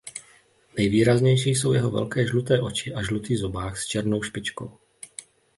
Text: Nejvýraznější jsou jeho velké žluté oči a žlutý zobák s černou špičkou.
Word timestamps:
Nejvýraznější 0.77 1.49
jsou 1.49 1.73
jeho 1.73 1.91
velké 1.91 2.27
žluté 2.27 2.61
oči 2.61 2.93
a 2.93 3.03
žlutý 3.03 3.37
zobák 3.37 3.77
s 3.77 3.85
černou 3.87 4.21
špičkou. 4.21 4.77